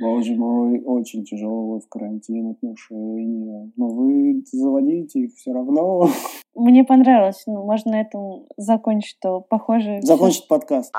[0.00, 3.72] Боже мой, очень тяжелые в карантин отношения.
[3.76, 6.08] Но вы заводите их все равно.
[6.54, 7.42] Мне понравилось.
[7.46, 10.00] Ну, можно на этом закончить, что похоже...
[10.02, 10.48] Закончить все...
[10.48, 10.94] подкаст.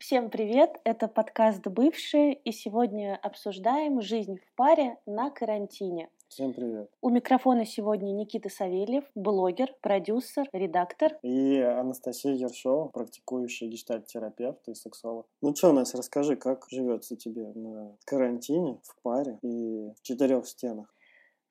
[0.00, 0.78] Всем привет!
[0.84, 6.10] Это подкаст «Бывшие» и сегодня обсуждаем жизнь в паре на карантине.
[6.34, 6.90] Всем привет.
[7.00, 11.16] У микрофона сегодня Никита Савельев, блогер, продюсер, редактор.
[11.22, 15.28] И Анастасия Ершова, практикующая гештальт-терапевт и сексолог.
[15.42, 20.92] Ну что, Настя, расскажи, как живется тебе на карантине, в паре и в четырех стенах?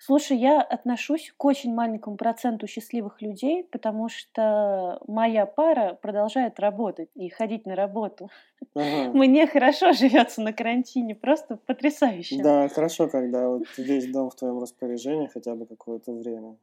[0.05, 7.09] Слушай, я отношусь к очень маленькому проценту счастливых людей, потому что моя пара продолжает работать
[7.15, 8.29] и ходить на работу.
[8.75, 9.13] Ага.
[9.13, 12.43] Мне хорошо живется на карантине, просто потрясающе.
[12.43, 16.57] Да, хорошо, когда вот весь дом в твоем распоряжении хотя бы какое-то время.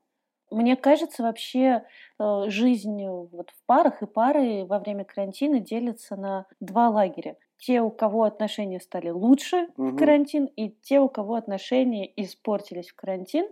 [0.50, 1.84] Мне кажется, вообще
[2.18, 7.36] э, жизнь вот в парах и пары во время карантина делится на два лагеря.
[7.60, 9.98] Те, у кого отношения стали лучше в Мгм.
[9.98, 13.46] карантин, и те, у кого отношения испортились в карантин.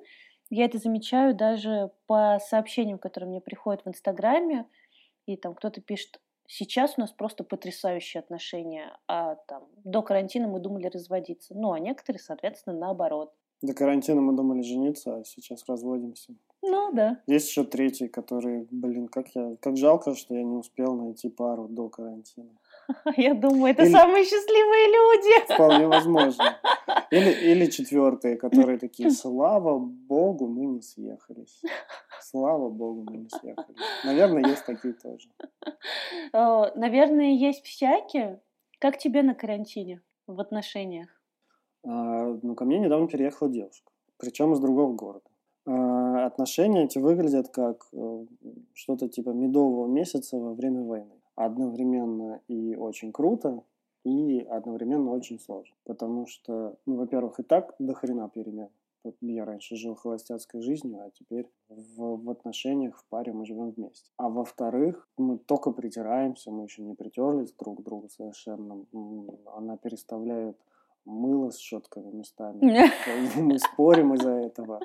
[0.51, 4.67] Я это замечаю даже по сообщениям, которые мне приходят в Инстаграме,
[5.27, 10.59] и там кто-то пишет, сейчас у нас просто потрясающие отношения, а там до карантина мы
[10.61, 11.55] думали разводиться.
[11.55, 13.35] Ну, а некоторые, соответственно, наоборот.
[13.61, 16.33] До карантина мы думали жениться, а сейчас разводимся.
[16.63, 17.21] Ну, да.
[17.27, 21.69] Есть еще третий, который, блин, как я, как жалко, что я не успел найти пару
[21.69, 22.51] до карантина.
[23.17, 25.53] Я думаю, это Или- самые счастливые люди.
[25.55, 26.59] Вполне возможно.
[27.11, 31.63] Или, или четвертые, которые такие, слава богу, мы не съехались.
[32.21, 33.77] Слава богу, мы не съехались.
[34.05, 35.29] Наверное, есть такие тоже.
[36.33, 38.41] Э, Наверное, есть всякие.
[38.79, 41.09] Как тебе на карантине в отношениях?
[41.85, 45.29] А, ну, ко мне недавно переехала девушка, причем из другого города.
[45.67, 48.27] А, отношения эти выглядят как э,
[48.75, 51.18] что-то типа медового месяца во время войны.
[51.39, 53.63] Одновременно и очень круто,
[54.03, 55.77] и одновременно очень сложно.
[55.85, 58.71] Потому что, ну, во-первых, и так до хрена перемен.
[59.05, 63.71] Вот Я раньше жил холостяцкой жизнью, а теперь в, в отношениях, в паре мы живем
[63.71, 64.11] вместе.
[64.17, 68.85] А во-вторых, мы только притираемся, мы еще не притерлись друг к другу совершенно.
[69.55, 70.59] Она переставляет
[71.09, 72.59] мыло с щетками местами.
[73.37, 74.81] Мы спорим из-за этого.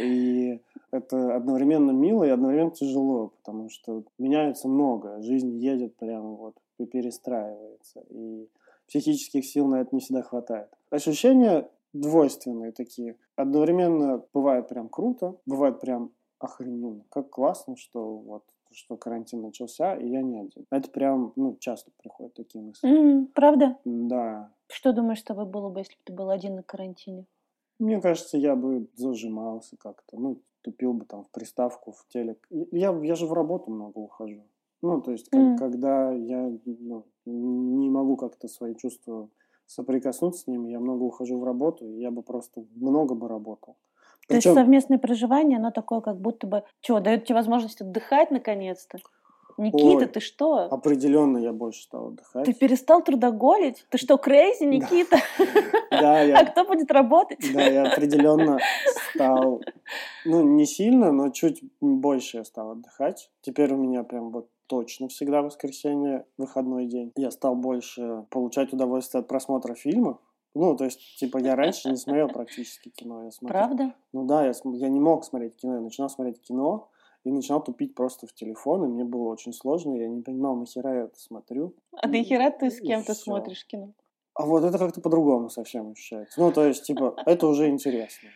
[0.00, 0.60] И
[0.90, 5.20] это одновременно мило и одновременно тяжело, потому что меняется много.
[5.22, 8.04] Жизнь едет прямо вот и перестраивается.
[8.10, 8.48] И
[8.86, 10.68] психических сил на это не всегда хватает.
[10.90, 13.16] Ощущения двойственные такие.
[13.36, 17.04] Одновременно бывает прям круто, бывает прям охрененно.
[17.10, 18.44] Как классно, что вот
[18.74, 20.64] что карантин начался, и я не один.
[20.70, 22.88] Это прям, ну, часто приходят такие мысли.
[22.88, 23.76] М, Правда?
[23.84, 27.26] Да, Что думаешь, с тобой было бы, если бы ты был один на карантине?
[27.78, 32.46] Мне кажется, я бы зажимался как-то, ну, тупил бы там в приставку, в телек.
[32.50, 34.46] Я, я же в работу много ухожу.
[34.80, 35.56] Ну, то есть, как- Мгм.
[35.58, 39.28] когда я ну, не могу как-то свои чувства
[39.66, 43.76] соприкоснуться с ними, я много ухожу в работу, и я бы просто много бы работал.
[44.28, 46.62] То есть Причем- совместное проживание, оно такое, как будто бы...
[46.80, 48.98] Чего, дает тебе возможность отдыхать наконец-то?
[49.56, 50.68] Никита, Ой, ты что?
[50.70, 52.44] определенно я больше стал отдыхать.
[52.46, 53.84] Ты перестал трудоголить?
[53.90, 55.18] Ты что, крейзи, Никита?
[55.90, 57.38] Да, А я, кто будет работать?
[57.52, 58.58] да, я определенно
[59.14, 59.60] стал,
[60.24, 63.30] ну, не сильно, но чуть больше я стал отдыхать.
[63.42, 67.12] Теперь у меня прям вот точно всегда воскресенье, выходной день.
[67.16, 70.18] Я стал больше получать удовольствие от просмотра фильмов.
[70.54, 73.24] Ну, то есть, типа, я раньше не смотрел практически кино.
[73.24, 73.58] Я смотрел...
[73.58, 73.94] Правда?
[74.12, 75.74] Ну да, я, я не мог смотреть кино.
[75.74, 76.88] Я начинал смотреть кино
[77.24, 79.94] и начинал тупить просто в телефон, и мне было очень сложно.
[79.94, 81.74] Я не понимал, нахера я это смотрю.
[81.96, 83.22] А нахера ты с И кем то всё.
[83.24, 83.92] смотришь кино?
[84.34, 86.40] А вот это как-то по-другому совсем ощущается.
[86.40, 88.28] Ну, то есть, типа, это уже интересно.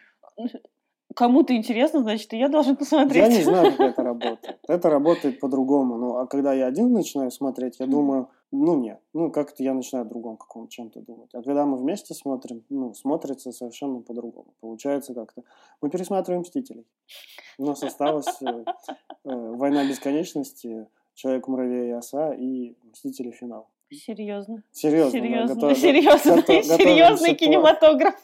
[1.15, 3.23] Кому-то интересно, значит, и я должен посмотреть.
[3.23, 4.59] Я не знаю, как это работает.
[4.69, 5.97] Это работает по-другому.
[5.97, 9.01] Ну, а когда я один начинаю смотреть, я думаю, ну, нет.
[9.13, 11.31] Ну, как-то я начинаю о другом каком чем-то думать.
[11.35, 14.55] А когда мы вместе смотрим, ну, смотрится совершенно по-другому.
[14.61, 15.43] Получается как-то...
[15.81, 16.87] Мы пересматриваем «Мстителей».
[17.59, 18.65] У нас осталась э, э,
[19.25, 23.31] «Война бесконечности», «Человек-муравей и оса» и «Мстители.
[23.31, 23.69] Финал».
[23.91, 24.63] Серьезно.
[24.73, 25.55] Серьезно, да, Серьезно.
[25.55, 28.15] готов- Серьезный, готов- серьезный кинематограф.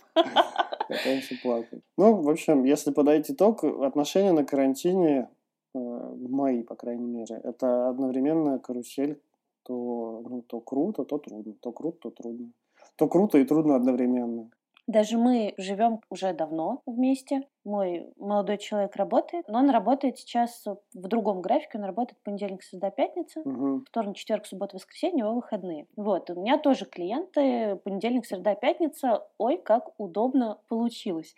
[0.89, 1.83] Готовимся плакать.
[1.97, 5.29] Ну, в общем, если подать итог, отношения на карантине,
[5.75, 9.21] э, мои, по крайней мере, это одновременно карусель,
[9.65, 12.53] то, ну, то круто, то трудно, то круто, то трудно.
[12.97, 14.51] То круто и трудно одновременно.
[14.89, 17.47] Даже мы живем уже давно вместе.
[17.65, 21.79] Мой молодой человек работает, но он работает сейчас в другом графике.
[21.79, 23.43] Он работает понедельник, среда, пятница.
[23.45, 23.85] Мгм.
[23.89, 25.87] Вторник, четверг, суббота, воскресенье, его выходные.
[25.97, 29.25] Вот, у меня тоже клиенты, понедельник, среда, пятница.
[29.39, 31.37] Ой, как удобно получилось.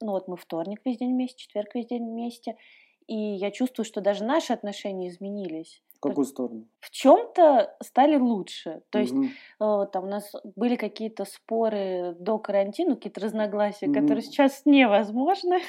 [0.00, 2.56] Ну вот мы вторник весь день вместе, четверг весь день вместе.
[3.06, 5.82] И я чувствую, что даже наши отношения изменились.
[6.04, 6.68] В какую сторону?
[6.80, 8.82] В чем-то стали лучше.
[8.90, 9.30] То есть Мгм.
[9.60, 13.94] э, там у нас были какие-то споры до карантина, какие-то разногласия, Мгм.
[14.02, 15.60] которые сейчас невозможны.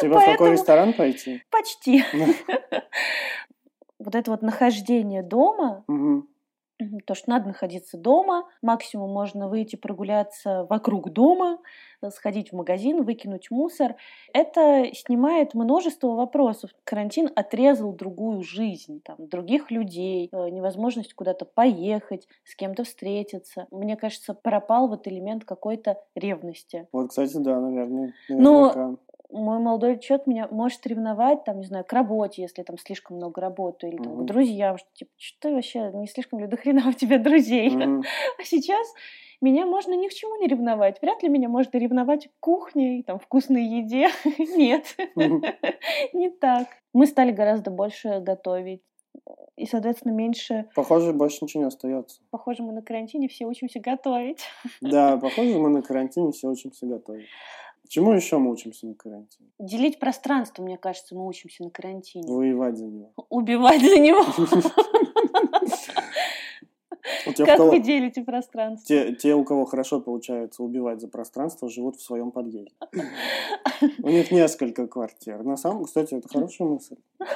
[0.00, 1.42] Типа в Поэтому- ресторан пойти?
[1.50, 2.02] Почти.
[3.98, 6.28] Вот это вот нахождение дома, Мгм.
[6.80, 7.00] Мгм.
[7.00, 11.58] То, что надо находиться дома, максимум можно выйти прогуляться вокруг дома,
[12.02, 13.94] э, сходить в магазин, выкинуть мусор.
[14.32, 16.70] Это снимает множество вопросов.
[16.82, 23.68] Карантин отрезал другую жизнь, там, других людей, э, невозможность куда-то поехать, с кем-то встретиться.
[23.70, 26.88] Мне кажется, пропал вот элемент какой-то ревности.
[26.92, 28.14] Вот, кстати, да, наверное.
[28.28, 28.96] Ну, наверняка.
[29.34, 33.40] Мой молодой человек меня может ревновать, там, не знаю, к работе, если там слишком много
[33.40, 34.22] работы, или там, Мгм.
[34.22, 37.70] к друзьям, что типа, что ты вообще, не слишком ли до хрена у тебя друзей?
[37.70, 38.02] Мгм.
[38.38, 38.86] А сейчас
[39.40, 41.02] меня можно ни к чему не ревновать.
[41.02, 44.08] Вряд ли меня можно ревновать к кухне там вкусной еде.
[44.56, 44.96] Нет,
[46.12, 46.68] не так.
[46.92, 48.82] Мы стали гораздо больше готовить.
[49.56, 50.68] И, соответственно, меньше...
[50.74, 52.20] Похоже, больше ничего не остается.
[52.30, 54.44] Похоже, мы на карантине все учимся готовить.
[54.80, 57.28] Да, похоже, мы на карантине все учимся готовить.
[57.88, 59.50] Чему еще мы учимся на карантине?
[59.58, 62.32] Делить пространство, мне кажется, мы учимся на карантине.
[62.32, 63.12] Воевать за него.
[63.28, 64.24] Убивать за него.
[67.36, 69.12] Как вы делите пространство?
[69.12, 72.72] те, у кого хорошо получается убивать за пространство, живут в своем подъезде.
[74.02, 75.42] У них несколько квартир.
[75.42, 76.96] На самом, кстати, это хорошая мысль.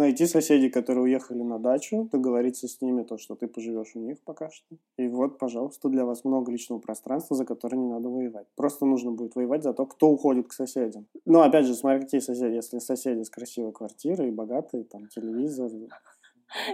[0.00, 4.18] Найти соседей, которые уехали на дачу, договориться с ними, то, что ты поживешь у них
[4.24, 4.76] пока что.
[4.96, 8.46] И вот, пожалуйста, для вас много личного пространства, за которое не надо воевать.
[8.56, 11.06] Просто нужно будет воевать за то, кто уходит к соседям.
[11.26, 12.54] Но, опять же, смотри, какие соседи.
[12.54, 15.70] Если соседи с красивой квартирой, богатые, там, телевизор,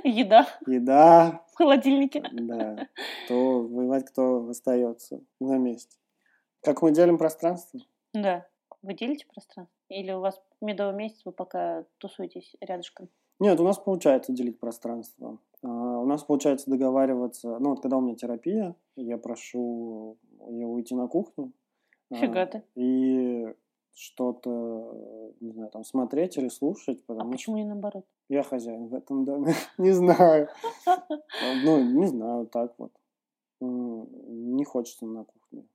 [0.05, 2.23] Еда еда, в холодильнике.
[2.31, 2.87] да,
[3.27, 5.97] то воевать кто остается на месте.
[6.63, 7.81] Как мы делим пространство?
[8.15, 8.47] Да.
[8.83, 9.75] Вы делите пространство?
[9.89, 13.09] Или у вас медовый месяц, вы пока тусуетесь рядышком?
[13.39, 15.39] Нет, у нас получается делить пространство.
[15.63, 17.59] А, У нас получается договариваться.
[17.59, 20.17] Ну, вот когда у меня терапия, я прошу
[20.49, 21.53] ее уйти на кухню.
[22.11, 22.63] а, Фига ты.
[22.77, 23.47] И
[23.95, 28.05] что-то, не знаю, там смотреть или слушать, А потому что почему не наоборот?
[28.29, 29.55] я хозяин в этом доме.
[29.79, 30.49] Не знаю.
[31.41, 32.93] Ну, не знаю, так вот.
[33.61, 35.67] Не хочется на кухне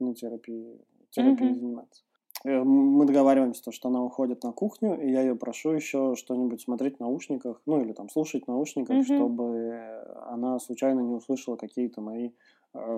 [0.00, 0.80] на терапии,
[1.10, 1.60] терапией Мгм.
[1.60, 2.04] заниматься.
[2.44, 6.60] Э, Мы договариваемся, то, что она уходит на кухню, и я ее прошу еще что-нибудь
[6.62, 9.30] смотреть в наушниках, ну или там слушать в наушниках, Мгм.
[9.30, 12.32] чтобы она случайно не услышала какие-то мои э,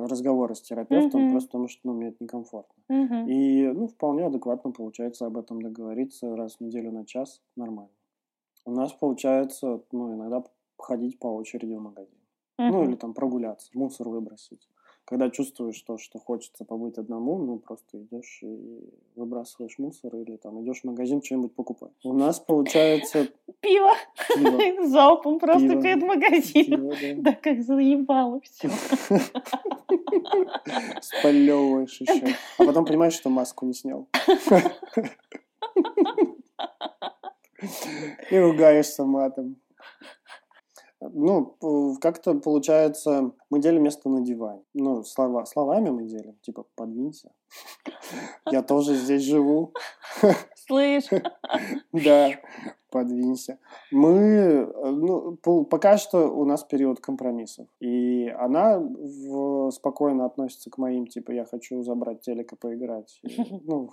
[0.06, 1.26] разговоры с терапевтом, Мгм.
[1.26, 2.82] просто потому что ну, мне это некомфортно.
[2.88, 3.22] Мгм.
[3.24, 7.92] И ну, вполне адекватно получается об этом договориться раз в неделю на час, нормально.
[8.64, 10.44] У нас получается, ну, иногда
[10.78, 12.18] ходить по очереди в магазин.
[12.68, 12.84] Ну, Мгм.
[12.84, 14.68] или там прогуляться, мусор выбросить.
[15.04, 20.62] Когда чувствуешь то, что хочется побыть одному, ну, просто идешь и выбрасываешь мусор, или там
[20.62, 21.92] идешь в магазин что-нибудь покупать.
[22.04, 23.26] У нас получается
[23.60, 23.90] Пиво
[24.34, 24.86] пиво.
[24.88, 25.82] залпом просто Пиво.
[25.82, 26.90] перед магазином.
[26.90, 27.22] Пиво, да.
[27.32, 28.70] Да как заебало все.
[31.00, 32.34] Спалевываешь еще.
[32.58, 34.08] А потом понимаешь, что маску не снял.
[38.30, 39.56] И ругаешься матом.
[41.14, 44.62] Ну, как-то получается, мы делим место на диване.
[44.74, 47.30] Ну, слова, словами мы делим, типа, подвинься.
[48.50, 49.72] Я тоже здесь живу.
[50.66, 51.08] Слышь,
[51.92, 52.30] Да,
[52.90, 53.58] подвинься.
[53.90, 57.66] Мы, ну, пока что у нас период компромиссов.
[57.80, 63.18] И она в- спокойно относится к моим, типа, я хочу забрать телек и поиграть.
[63.22, 63.90] И, ну,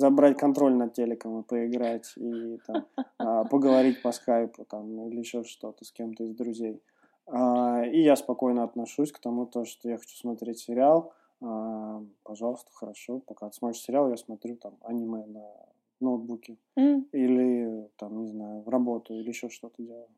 [0.00, 2.12] забрать контроль над телеком и поиграть.
[2.16, 2.86] И там,
[3.18, 6.82] а, поговорить по скайпу там, или еще что-то с кем-то из друзей.
[7.26, 11.12] А, И я спокойно отношусь к тому, то, что я хочу смотреть сериал.
[11.42, 13.20] А, Пожалуйста, хорошо.
[13.20, 15.46] Пока ты смотришь сериал, я смотрю там аниме на
[16.00, 20.08] ноутбуке М, или там, не знаю, в работу или еще что-то делаю.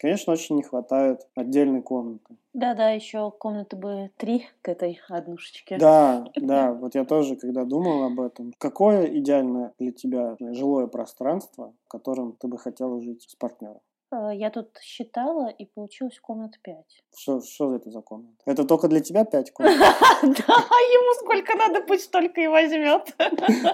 [0.00, 2.36] Конечно, очень не хватает отдельной комнаты.
[2.52, 5.76] Да-да, еще комнаты бы три к этой однушечке.
[5.76, 8.52] Да, да, вот я тоже, когда думал об этом.
[8.58, 13.80] Какое идеальное для тебя жилое пространство, в котором ты бы хотела жить с партнером?
[14.12, 17.02] Э, я тут считала, и получилось комнат пять.
[17.16, 18.36] Что, что это за комната?
[18.46, 19.76] Это только для тебя пять комнат?
[19.78, 23.16] Да, ему сколько надо, пусть столько и возьмет.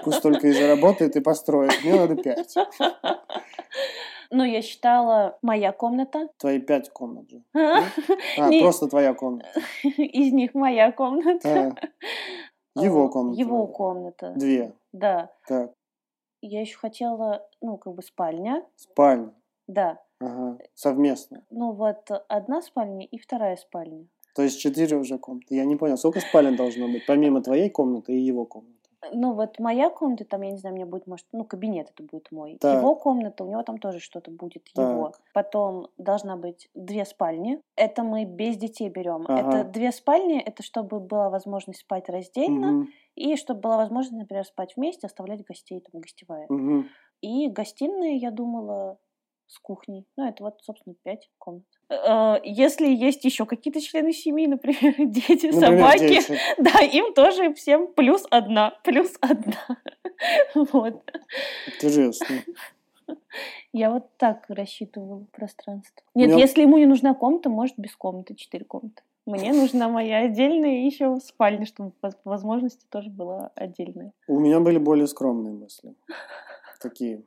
[0.03, 1.71] Пусть только и заработает, и построит.
[1.83, 2.55] Мне надо пять.
[4.31, 6.29] но я считала моя комната.
[6.37, 7.43] Твои пять комнат же.
[7.53, 7.83] А,
[8.37, 9.47] а просто твоя комната.
[9.83, 11.75] Из них моя комната.
[12.75, 12.81] А.
[12.83, 13.39] Его а, комната.
[13.39, 14.33] Его комната.
[14.35, 14.73] Две.
[14.91, 15.31] Да.
[15.47, 15.71] Так.
[16.41, 18.63] Я еще хотела, ну, как бы спальня.
[18.75, 19.33] Спальня.
[19.67, 19.99] Да.
[20.19, 20.57] Ага.
[20.73, 21.43] Совместно.
[21.49, 24.07] Ну, вот одна спальня и вторая спальня.
[24.35, 25.55] То есть четыре уже комнаты.
[25.55, 28.84] Я не понял, сколько спален должно быть, помимо твоей комнаты и его комнаты?
[29.13, 32.03] Ну, вот моя комната, там, я не знаю, у меня будет, может, ну, кабинет это
[32.03, 32.57] будет мой.
[32.59, 32.79] Так.
[32.79, 35.09] Его комната, у него там тоже что-то будет его.
[35.09, 35.21] Так.
[35.33, 37.61] Потом должна быть две спальни.
[37.75, 39.25] Это мы без детей берем.
[39.27, 39.59] Ага.
[39.59, 44.45] Это две спальни, это чтобы была возможность спать раздельно, Мгм, и чтобы была возможность, например,
[44.45, 46.45] спать вместе, оставлять гостей, там, гостевая.
[46.49, 46.87] мгм.
[47.21, 48.97] И гостиная, я думала,
[49.47, 50.05] с кухней.
[50.17, 51.63] Ну, это вот, собственно, пять комнат.
[51.89, 56.39] Э, Если есть еще какие-то члены семьи, например, дети, Например, собаки, дети.
[56.57, 59.77] да, им тоже всем плюс одна, плюс одна.
[60.55, 61.03] Вот.
[61.67, 62.27] Интересно.
[63.73, 66.03] Я вот так рассчитывала пространство.
[66.15, 69.03] Нет, меня- если ему не нужна комната, может без комнаты, четыре комнаты.
[69.25, 74.13] Мне нужна моя отдельная еще спальня, чтобы по возможности тоже была отдельная.
[74.27, 75.95] У меня были более скромные мысли.
[76.79, 77.23] Такие.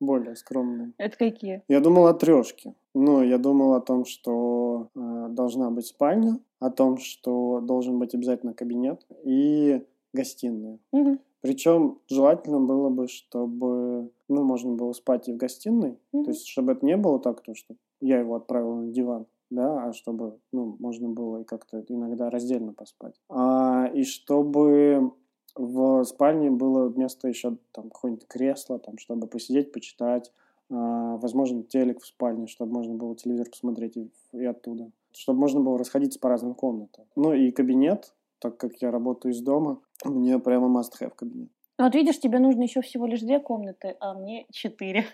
[0.00, 0.92] Более скромные.
[0.98, 1.62] Это какие?
[1.68, 2.74] Я думал о трешке.
[2.94, 8.14] Ну, я думал о том, что э, должна быть спальня, о том, что должен быть
[8.14, 10.78] обязательно кабинет и гостиная.
[10.92, 11.20] Мгм.
[11.40, 15.98] Причем желательно было бы, чтобы ну, можно было спать и в гостиной.
[16.12, 16.24] Мгм.
[16.24, 19.84] То есть, чтобы это не было так, то, что я его отправил на диван, да,
[19.84, 23.14] а чтобы ну, можно было и как-то иногда раздельно поспать.
[23.28, 25.12] А, и чтобы
[25.54, 30.32] в спальне было место еще там какое-нибудь кресло, там, чтобы посидеть, почитать,
[30.70, 34.90] а, возможно, телек в спальне, чтобы можно было телевизор посмотреть и, и оттуда.
[35.12, 37.04] Чтобы можно было расходиться по разным комнатам.
[37.16, 41.48] Ну и кабинет, так как я работаю из дома, мне прямо must-have кабинет.
[41.78, 45.04] Ну, Вот видишь, тебе нужно еще всего лишь две комнаты, а мне четыре.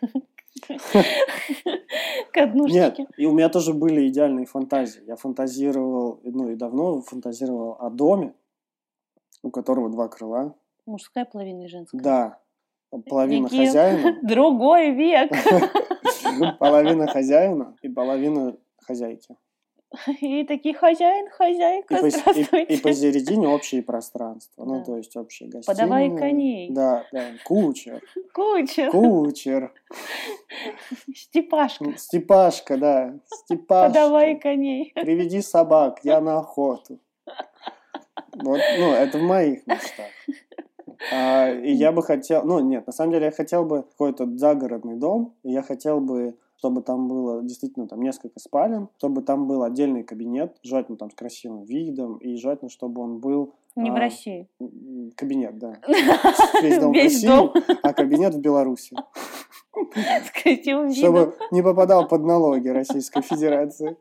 [2.33, 3.07] К Нет, однушечке.
[3.17, 5.03] и у меня тоже были идеальные фантазии.
[5.07, 8.35] Я фантазировал, ну и давно фантазировал о доме,
[9.45, 10.55] у которого два крыла.
[10.87, 12.01] Мужская половина и женская.
[12.01, 12.39] Да,
[13.09, 13.67] половина Никим.
[13.67, 15.31] хозяина, Другой век.
[16.59, 19.37] половина хозяина и половина хозяйки.
[20.21, 22.63] И такие хозяин, И, хозяйка, и- здравствуйте.
[22.65, 24.65] и посередине общее пространство.
[24.65, 24.85] Ну, Да.
[24.85, 25.77] то есть общие гостиные.
[25.77, 26.71] Подавай коней.
[26.73, 27.27] Да, да.
[27.45, 28.03] Кучер.
[28.35, 28.91] Куча.
[28.91, 29.73] Кучер.
[31.15, 31.97] Степашка.
[31.97, 33.15] Степашка, да.
[33.27, 33.89] Степашка.
[33.89, 34.93] Подавай коней.
[34.97, 36.99] Приведи собак, я на охоту.
[38.35, 40.11] Вот, ну, это в моих мечтах.
[41.13, 44.97] А, и я бы хотел, ну, нет, на самом деле я хотел бы какой-то загородный
[44.97, 50.03] дом, я хотел бы, чтобы там было действительно там несколько спален, чтобы там был отдельный
[50.03, 54.49] кабинет, желательно там с красивым видом, и желательно, чтобы он был Не в А, России.
[54.59, 55.77] м, кабинет, да.
[56.63, 57.53] Весь дом в России, дом
[57.83, 58.97] а кабинет в Беларуси.
[59.95, 60.95] с красивым видом.
[60.95, 63.99] Чтобы не попадал под налоги Российской Федерации.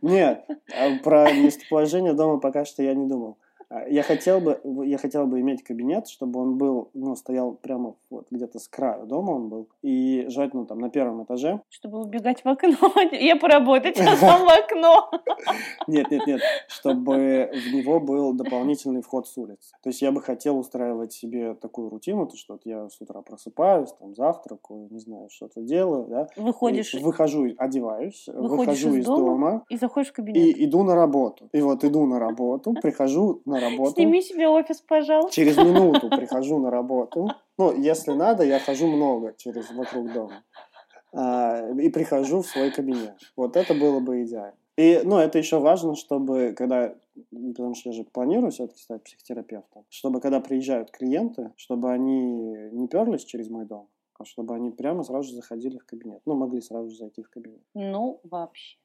[0.00, 3.36] Нет, а про местоположение дома пока что я не думал.
[3.70, 7.94] А, Я хотел бы, я хотел бы иметь кабинет, чтобы он был, ну, стоял прямо
[8.10, 11.60] вот где-то с краю дома он был, и желательно там на первом этаже.
[11.68, 12.76] Чтобы убегать в окно.
[13.12, 15.10] Я поработать, а сам в окно.
[15.86, 19.74] Нет, нет, нет, чтобы в него был дополнительный вход с улицы.
[19.82, 23.22] То есть я бы хотел устраивать себе такую рутину, то что вот я с утра
[23.22, 29.76] просыпаюсь, там завтракаю, не знаю, что-то делаю, да, Выходишь выхожу, одеваюсь, выхожу из дома, и
[29.76, 30.36] заходишь в кабинет.
[30.56, 31.48] и иду на работу.
[31.52, 33.94] И вот иду на работу, прихожу на работу.
[33.94, 35.32] Сними себе офис, пожалуйста.
[35.32, 37.28] Через минуту прихожу на работу.
[37.56, 40.44] Ну, если надо, я хожу много через вокруг дома.
[41.12, 43.14] А, и прихожу в свой кабинет.
[43.36, 44.56] Вот это было бы идеально.
[44.76, 46.94] И, ну, это еще важно, чтобы, когда,
[47.32, 52.86] потому что я же планирую все-таки стать психотерапевтом, чтобы, когда приезжают клиенты, чтобы они не
[52.86, 56.22] перлись через мой дом, а чтобы они прямо сразу же заходили в кабинет.
[56.26, 57.62] Ну, могли сразу же зайти в кабинет.
[57.74, 58.78] Ну, вообще.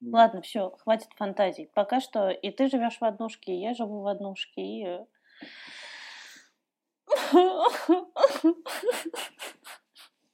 [0.00, 1.70] Ладно, все, хватит фантазий.
[1.74, 4.84] Пока что и ты живешь в однушке, и я живу в однушке, и...
[4.84, 5.04] э,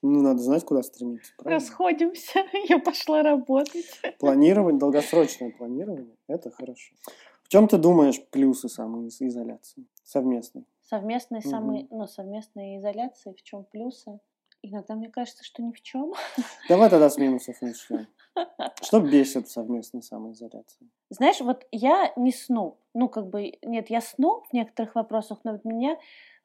[0.07, 1.33] Ну, надо знать, куда стремиться.
[1.39, 1.59] правильно?
[1.61, 3.87] Расходимся, я пошла работать.
[4.19, 6.95] Планирование, долгосрочное планирование– это хорошо.
[7.43, 10.67] В чем ты думаешь плюсы самоизоляции совместной?
[10.83, 11.49] Совместной, Мгм.
[11.51, 14.21] самой, ну, совместной изоляции, в чем плюсы?
[14.61, 16.13] Иногда мне кажется, что ни в чем.
[16.69, 18.07] Давай тогда с минусов начнем.
[18.81, 20.89] Что бесит совместной самоизоляции?
[21.11, 22.79] Знаешь, вот я не сну.
[22.95, 25.97] Ну, как бы, нет, я сну в некоторых вопросах, но вот меня,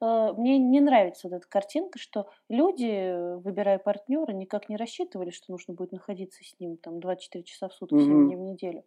[0.01, 5.51] э, мне не нравится вот эта картинка, что люди, выбирая партнера, никак не рассчитывали, что
[5.51, 8.25] нужно будет находиться с ним там 24 часа в сутки, 7 Мгм.
[8.25, 8.84] дней в неделю.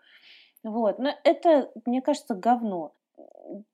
[0.64, 0.99] Вот.
[0.99, 2.94] Но это, мне кажется, говно.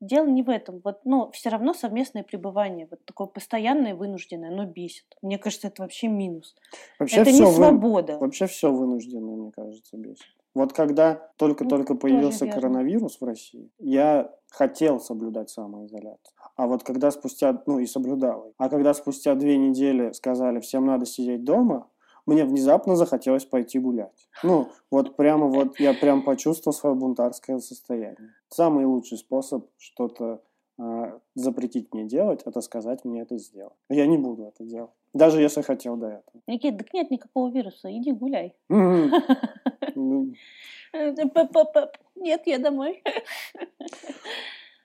[0.00, 0.80] Дело не в этом.
[0.84, 5.16] Вот, но все равно совместное пребывание, вот такое постоянное, вынужденное, оно бесит.
[5.22, 6.56] Мне кажется, это вообще минус.
[6.98, 8.18] Вообще это все, не свобода.
[8.18, 10.26] вообще все вынужденное, мне кажется, бесит.
[10.54, 16.34] Вот когда только-только Ну, появился коронавирус в России, я хотел соблюдать самоизоляцию.
[16.56, 21.06] А вот когда спустя, ну и соблюдал, а когда спустя две недели сказали, всем надо
[21.06, 21.86] сидеть дома,
[22.28, 24.28] мне внезапно захотелось пойти гулять.
[24.42, 28.34] Ну, вот прямо вот я прям почувствовал свое бунтарское состояние.
[28.48, 30.42] Самый лучший способ что-то
[30.78, 33.74] а, запретить мне делать, это сказать мне это сделать.
[33.88, 34.92] Я не буду это делать.
[35.12, 36.42] Даже если хотел до этого.
[36.46, 38.54] Никит, так нет никакого вируса, иди гуляй.
[39.94, 40.32] Ну,
[40.92, 41.12] Э,
[42.16, 43.02] Нет, я домой.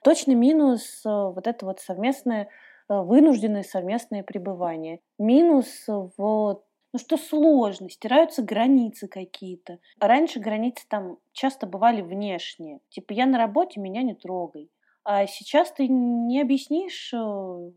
[0.02, 2.48] Точно минус э, вот это вот совместное,
[2.88, 5.00] э, вынужденное совместное пребывание.
[5.18, 5.86] Минус
[6.16, 9.80] вот ну что сложно, стираются границы какие-то.
[9.98, 12.78] Раньше границы там часто бывали внешние.
[12.88, 14.70] Типа я на работе, меня не трогай.
[15.02, 17.70] А сейчас ты не объяснишь э,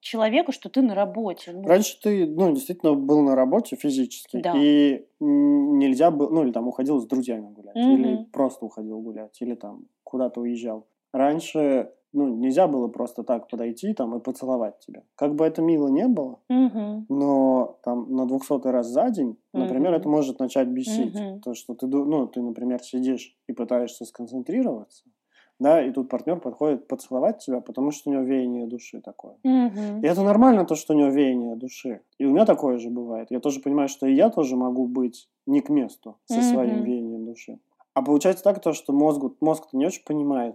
[0.00, 1.52] человеку, что ты на работе.
[1.52, 4.54] Ну, Раньше ты, ну, действительно был на работе физически, Да.
[4.56, 8.24] и нельзя было, ну, или там уходил с друзьями гулять, или Мгм.
[8.32, 10.86] просто уходил гулять, или там куда-то уезжал.
[11.12, 15.02] Раньше, ну, нельзя было просто так подойти там и поцеловать тебя.
[15.14, 17.06] Как бы это мило не было, мгм.
[17.08, 20.00] но там на двухсотый раз за день, например, Мгм.
[20.00, 21.14] это может начать бесить.
[21.14, 21.40] Мгм.
[21.42, 25.04] То, что ты, ну, ты, например, сидишь и пытаешься сконцентрироваться,
[25.58, 29.36] да, и тут партнер подходит поцеловать тебя, потому что у него веяние души такое.
[29.44, 30.00] Мгм.
[30.02, 32.02] И это нормально, то, что у него веяние души.
[32.18, 33.28] И у меня такое же бывает.
[33.30, 36.84] Я тоже понимаю, что и я тоже могу быть не к месту со своим Мгм.
[36.84, 37.58] веянием души.
[37.94, 40.54] А получается так, то, что мозгу, мозг-то не очень понимает,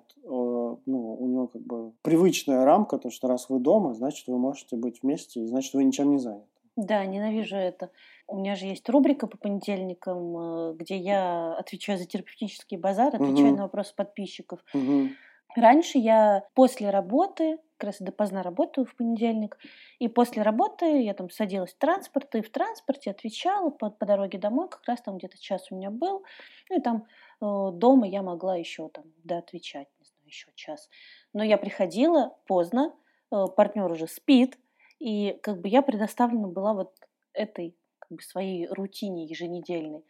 [0.86, 4.75] ну, у него как бы привычная рамка, то, что раз вы дома, значит, вы можете
[4.75, 6.48] быть вместе, и значит, вы ничем не заняты.
[6.75, 7.92] Да, ненавижу это.
[8.27, 10.38] У меня же есть рубрика по понедельникам,
[10.72, 13.58] э, где я отвечаю за терапевтический базар, отвечаю Мгм.
[13.58, 14.60] на вопросы подписчиков.
[14.74, 15.15] Мгм.
[15.56, 19.60] Раньше я после работы, как раз допоздна работаю в понедельник,
[20.00, 24.39] и после работы я там садилась в транспорт, и в транспорте отвечала по, по дороге
[24.39, 26.24] домой, как раз там где-то час у меня был,
[26.72, 27.06] ну и там
[27.39, 29.92] э, дома я могла еще там доотвечать, не знаю,
[30.34, 30.90] еще час.
[31.32, 32.94] Но я приходила поздно,
[33.30, 34.58] партнер уже спит,
[35.00, 36.96] и как бы я предоставлена была вот
[37.34, 40.04] этой как бы своей рутине еженедельной.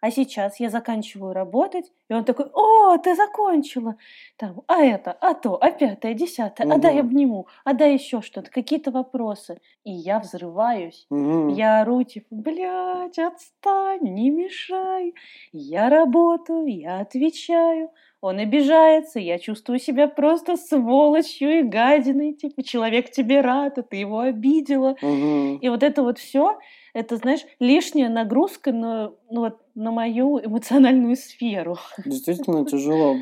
[0.00, 3.96] А сейчас я заканчиваю работать, и он такой, о, ты закончила.
[4.36, 8.50] Там, а это, а то, а пятое, десятое, а дай обниму, а дай еще что-то,
[8.50, 9.60] какие-то вопросы.
[9.84, 11.06] И я взрываюсь.
[11.10, 11.48] Мгм.
[11.48, 15.14] Я ору, типа, блядь, отстань, не мешай.
[15.52, 17.90] Я работаю, я отвечаю.
[18.20, 22.32] Он обижается, я чувствую себя просто сволочью и гадиной.
[22.32, 24.96] Типа, человек тебе рад, а ты его обидела.
[25.00, 25.58] Мгм.
[25.58, 26.58] И вот это вот все,
[26.94, 31.76] это, знаешь, лишняя нагрузка на, ну, вот, на мою эмоциональную сферу.
[32.04, 33.16] Действительно тяжело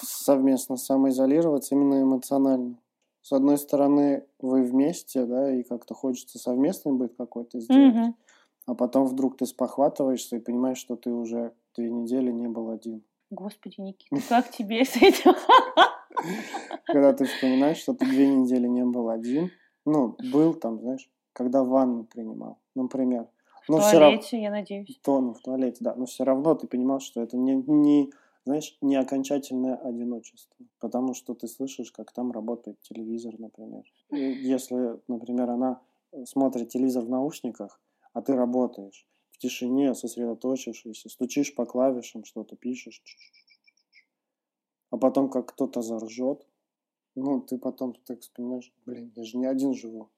[0.00, 2.78] совместно самоизолироваться именно эмоционально.
[3.22, 7.94] С одной стороны, вы вместе, да, и как-то хочется совместный быть какой-то сделать.
[7.94, 8.16] Мгм.
[8.66, 13.02] А потом вдруг ты спохватываешься и понимаешь, что ты уже две недели не был один.
[13.30, 15.34] Господи, Никита, как тебе с этим?
[16.84, 19.50] Когда ты вспоминаешь, что ты две недели не был один,
[19.84, 23.28] ну, был там, знаешь, когда ванну принимал, например.
[23.66, 24.98] В Но все равно, туалете, я надеюсь.
[25.02, 28.12] то, ну, в туалете, да, но все равно ты понимал, что это не, не,
[28.44, 33.84] знаешь, не окончательное одиночество, потому что ты слышишь, как там работает телевизор, например.
[34.10, 35.80] И если, например, она
[36.24, 37.80] смотрит телевизор в наушниках,
[38.12, 43.02] а ты работаешь в тишине, сосредоточившийся, стучишь по клавишам, что-то пишешь,
[44.90, 46.46] а потом как кто-то заржет,
[47.14, 50.10] ну, ты потом так вспоминаешь, блин, я же не один живу.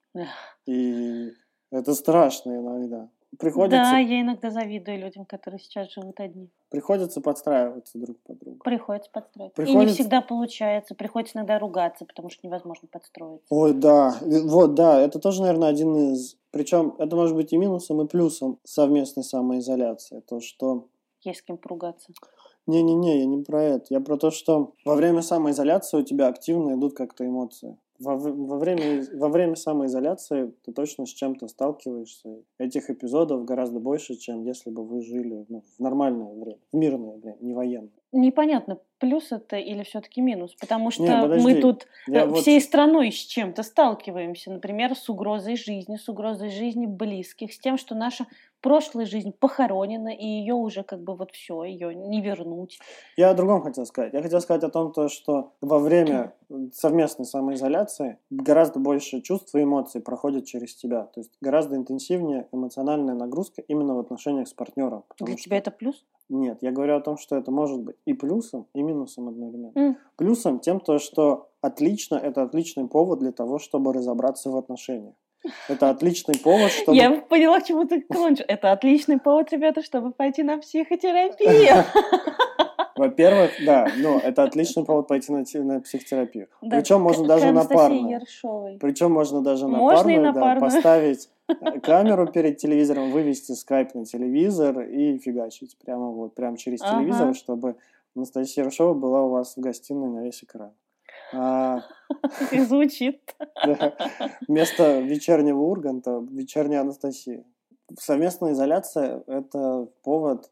[0.67, 1.33] И
[1.71, 3.09] это страшно иногда.
[3.39, 6.51] Приходится, Да, я иногда завидую людям, которые сейчас живут одни.
[6.71, 8.59] приходится подстраиваться друг под друга.
[8.63, 9.61] Приходится подстроиться.
[9.61, 10.95] И не Приходится- всегда получается.
[10.95, 13.47] Приходится иногда ругаться, потому что невозможно подстроиться.
[13.51, 16.37] Ой, да, И вот, да, это тоже, наверное, один из...
[16.53, 20.21] Причем это может быть и минусом, и плюсом совместной самоизоляции.
[20.21, 20.87] То, что...
[21.23, 22.13] Есть с кем поругаться.
[22.69, 23.87] Не-не-не, я не про это.
[23.91, 27.77] Я про то, что во время самоизоляции у тебя активно идут как-то эмоции.
[28.01, 32.43] Во, во, время, во время самоизоляции ты точно с чем-то сталкиваешься.
[32.59, 37.17] Этих эпизодов гораздо больше, чем если бы вы жили ну, в нормальное время, в мирное
[37.17, 37.91] время, не военное.
[38.13, 41.45] Непонятно, плюс это или все-таки минус, потому что Не, подожди.
[41.45, 46.09] мы тут Я э, вот- всей страной с чем-то сталкиваемся, например, с угрозой жизни, с
[46.09, 48.27] угрозой жизни близких, с тем, что наша
[48.65, 52.79] прошлая жизнь похоронена, и ее уже как бы вот все, ее не вернуть.
[53.15, 54.15] Я о другом хотел сказать.
[54.15, 56.33] Я хотел сказать о том, то, что во время
[56.73, 61.03] совместной самоизоляции гораздо больше чувств и эмоций проходит через тебя.
[61.03, 65.05] То есть гораздо интенсивнее эмоциональная нагрузка именно в отношениях с партнером.
[65.21, 66.03] Для что- тебя это плюс?
[66.31, 69.73] Нет, я говорю о том, что это может быть и плюсом, и минусом одновременно.
[69.75, 69.99] М.
[70.17, 75.15] Плюсом тем, то, что отлично, это отличный повод для того, чтобы разобраться в отношениях.
[75.69, 76.97] Это отличный повод, чтобы...
[76.97, 78.45] Я поняла, к чему ты клонишь.
[78.47, 81.85] Это отличный повод, ребята, чтобы пойти на психотерапию.
[82.97, 86.49] Во-первых, да, ну, это отличный повод пойти на, на психотерапию.
[86.63, 88.21] Да, Причем можно даже на парную.
[88.81, 90.61] Причем можно даже на Можно парную, на да, парную.
[90.61, 96.83] поставить э, камеру перед телевизором, вывести скайп на телевизор и фигачить прямо вот, прямо через
[96.83, 96.99] Ага.
[96.99, 97.77] телевизор, чтобы
[98.15, 100.73] Анастасия Ершова была у вас в гостиной на весь экран.
[101.33, 101.83] А,
[102.53, 103.35] И звучит.
[104.49, 107.45] вместо вечернего Урганта вечерняя Анастасия.
[107.99, 110.51] Совместная изоляция– это повод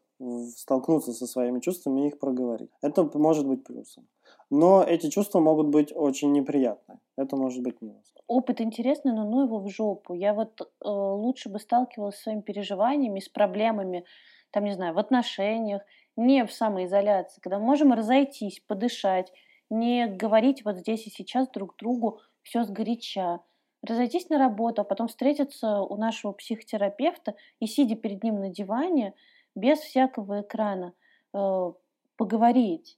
[0.55, 2.69] столкнуться со своими чувствами и их проговорить.
[2.81, 4.07] Это может быть плюсом.
[4.49, 6.99] Но эти чувства могут быть очень неприятны.
[7.17, 8.13] Это может быть минус.
[8.27, 10.13] Опыт интересный, но ну его в жопу.
[10.13, 14.05] Я вот э, лучше бы сталкивалась со своими переживаниями, с проблемами,
[14.51, 15.81] там, не знаю, в отношениях,
[16.15, 19.31] не в самоизоляции, когда мы можем разойтись, подышать,
[19.69, 23.39] не говорить вот здесь и сейчас друг другу все сгоряча.
[23.85, 29.13] Разойтись на работу, а потом встретиться у нашего психотерапевта и, сидя перед ним на диване,
[29.55, 30.93] без всякого экрана,
[31.33, 31.71] э,
[32.15, 32.97] поговорить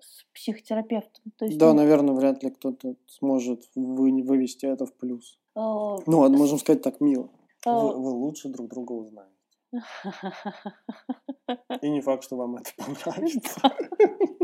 [0.00, 1.32] с психотерапевтом.
[1.36, 5.38] То есть, Да, ну, наверное, вряд ли кто-то сможет вы- вывести это в плюс.
[5.54, 7.30] э, Ну, ладно, можем сказать так мило.
[7.66, 9.32] э, Вы, вы лучше друг друга узнаете.
[11.82, 13.60] И не факт, что вам это понравится.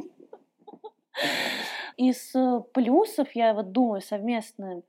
[2.11, 4.83] Из э, плюсов, я вот думаю, совместной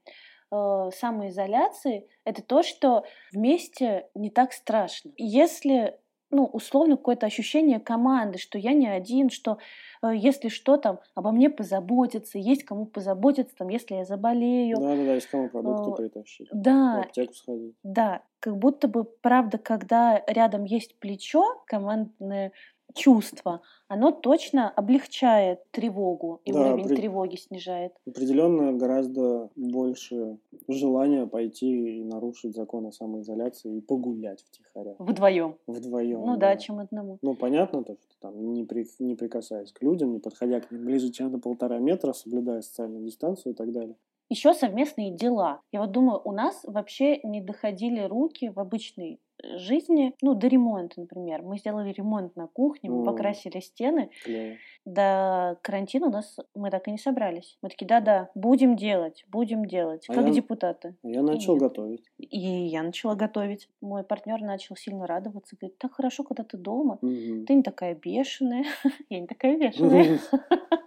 [0.52, 5.12] э, самоизоляции, это то, что вместе не так страшно.
[5.18, 6.00] Если,
[6.32, 9.58] ну, условно, какое-то ощущение команды, что я не один, что
[10.04, 14.78] э, если что, там, обо мне позаботиться, есть кому позаботиться, там, если я заболею.
[14.80, 16.50] Да-да-да, из кому продукты Э, притащить.
[16.52, 17.76] В Да, аптеку сходить.
[17.84, 22.52] да, как будто бы, правда, когда рядом есть плечо, командное
[22.94, 27.94] чувство, оно точно облегчает тревогу, и Да, уровень при- тревоги снижает.
[28.08, 34.96] Определенно гораздо больше желания пойти и нарушить законы самоизоляции и погулять втихаря.
[35.00, 35.58] Вдвоем.
[35.68, 36.22] Вдвоем.
[36.26, 37.18] Ну да, чем одному.
[37.22, 40.86] Ну, понятно то, что там не, при, не прикасаясь к людям, не подходя к ним
[40.86, 43.96] ближе, чем на полтора метра, соблюдая социальную дистанцию и так далее.
[44.30, 45.62] Еще совместные дела.
[45.72, 49.20] Я вот думаю, у нас вообще не доходили руки в обычной
[49.58, 51.42] жизни, ну, до ремонта, например.
[51.42, 54.10] Мы сделали ремонт на кухне, мы покрасили стены.
[54.24, 54.56] Клево.
[54.86, 57.58] До карантина у нас мы так и не собрались.
[57.62, 60.96] Мы такие, да-да, будем делать, будем делать, А как я- депутаты.
[61.04, 61.64] Я начал нет.
[61.64, 62.04] готовить.
[62.18, 63.70] И я начала готовить.
[63.82, 65.56] Мой партнер начал сильно радоваться.
[65.60, 66.98] Говорит, так хорошо, когда ты дома.
[67.02, 68.66] Ты не такая бешеная.
[69.10, 70.20] Я не такая бешеная.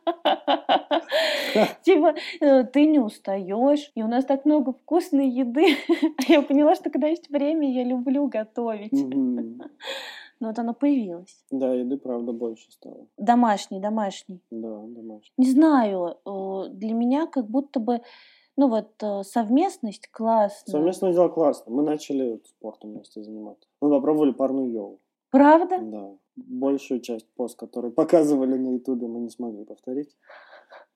[1.82, 5.76] Типа, э, ты не устаешь, и у нас так много вкусной еды.
[6.18, 8.92] А я поняла, что когда есть время, я люблю готовить.
[10.38, 11.42] Но вот оно появилось.
[11.50, 13.06] Да, еды, правда, больше стало.
[13.16, 14.42] Домашний, домашний.
[14.50, 15.32] Да, домашний.
[15.38, 18.02] Не знаю, э, для меня как будто бы,
[18.56, 20.72] ну вот, э, совместность классная.
[20.72, 21.72] Совместное дело классно.
[21.72, 23.66] Мы начали спортом вместе заниматься.
[23.80, 25.00] Мы попробовали парную йогу.
[25.30, 25.78] Правда?
[25.80, 26.10] Да.
[26.36, 30.16] Большую часть пост, которые показывали на ютубе, мы не смогли повторить.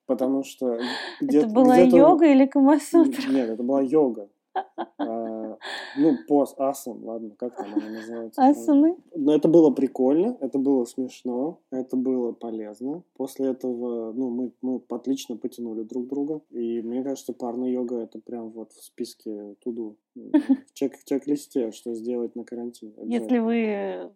[0.05, 0.79] Потому что
[1.21, 1.45] где-то...
[1.47, 3.31] Это была где-то- йога или камасутра?
[3.31, 4.29] Нет, это была йога.
[4.97, 5.57] А,
[5.97, 8.41] ну, пост, асан, ладно, как там она называется?
[8.45, 8.97] Асаны?
[9.15, 13.03] Но это было прикольно, это было смешно, это было полезно.
[13.15, 16.41] После этого, ну, мы, мы отлично потянули друг друга.
[16.51, 21.95] И мне кажется, парная йога это прям вот в списке туду, в чек- чек-листе, что
[21.95, 22.93] сделать на карантине.
[23.03, 24.11] Если вы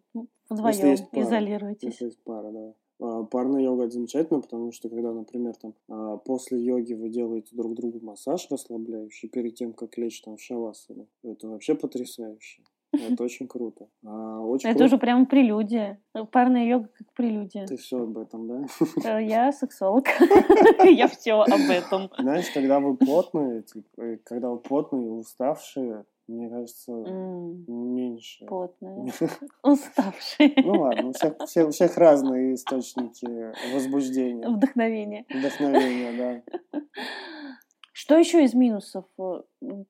[0.50, 1.22] э, вдвоем есть пара.
[1.24, 1.88] изолируетесь.
[1.90, 2.74] Если есть пара, да.
[2.98, 7.54] А, Парная йога это замечательно, потому что когда, например, там а, после йоги вы делаете
[7.54, 12.62] друг другу массаж расслабляющий перед тем, как лечь там в шавасану, это вообще потрясающе.
[12.92, 13.88] Это очень круто.
[14.04, 14.94] А, очень Это круто.
[14.94, 16.00] уже прям прелюдия.
[16.32, 17.66] Парная йога как прелюдия.
[17.66, 18.66] Ты все об этом, да?
[19.04, 20.06] Э, Я сексолог.
[20.84, 22.10] Я все об этом.
[22.18, 28.44] Знаешь, когда вы потные, типа, и когда вы потные и уставшие, мне кажется, М, меньше.
[28.46, 29.12] Потная.
[29.62, 30.54] Уставший.
[30.64, 33.26] Ну ладно, у всех, все- у всех разные источники
[33.74, 35.24] возбуждения, Вдохновение.
[35.30, 36.80] вдохновения, да.
[37.92, 39.04] Что еще из минусов?
[39.18, 39.40] Э,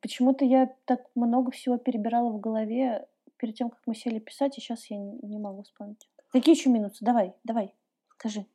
[0.01, 4.61] Почему-то я так много всего перебирала в голове перед тем, как мы сели писать, и
[4.61, 6.09] сейчас я не не могу вспомнить.
[6.33, 7.05] Какие еще минусы?
[7.05, 7.75] Давай, давай,
[8.19, 8.47] скажи.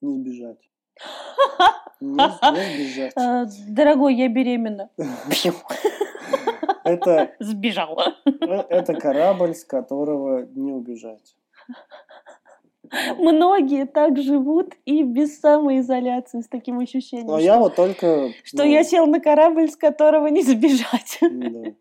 [0.00, 0.58] Не сбежать.
[2.00, 3.12] Не, не сбежать.
[3.16, 4.90] Э, Дорогой, я беременна.
[6.88, 8.14] Это, Сбежала.
[8.24, 8.30] э,
[8.68, 11.36] это корабль, с которого не убежать.
[13.18, 17.26] Многие так живут и без самоизоляции с таким ощущением.
[17.26, 18.30] Но что- я вот только...
[18.44, 21.18] Что ну, я сел на корабль, с которого не сбежать.
[21.30, 21.72] Да.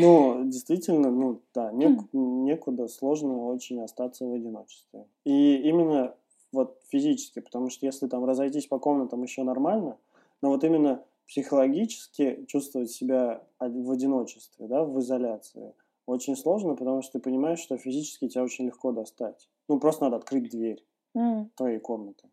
[0.00, 5.06] Ну, действительно, ну да, нек- некуда сложно очень остаться в одиночестве.
[5.24, 6.14] И именно
[6.52, 9.96] вот физически, потому что если там разойтись по комнатам еще нормально,
[10.42, 15.74] но вот именно психологически чувствовать себя в одиночестве, да, в изоляции,
[16.06, 19.48] очень сложно, потому что ты понимаешь, что физически тебя очень легко достать.
[19.68, 20.84] Ну, просто надо открыть дверь
[21.16, 22.28] М, твоей комнаты.